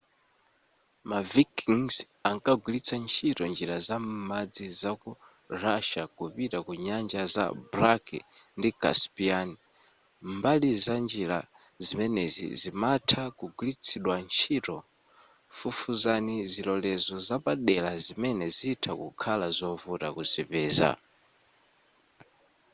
[1.09, 1.95] ma vikings
[2.29, 5.11] ankagwilitsa ntchito njira za m'madzi za ku
[5.61, 8.05] russia kupita ku nyanja za black
[8.57, 9.49] ndi caspian
[10.35, 11.39] mbali za njira
[11.85, 14.75] zimenezi zimatha kugwiritsidwa ntchito
[15.57, 20.89] fufuzani zilolezo zapadela zimene zitha kukhala zovuta kuzipeza